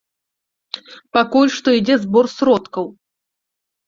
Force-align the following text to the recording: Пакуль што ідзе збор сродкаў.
Пакуль 1.17 1.51
што 1.57 1.69
ідзе 1.79 1.97
збор 2.05 2.25
сродкаў. 2.37 2.89